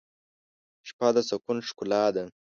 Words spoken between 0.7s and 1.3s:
شپه د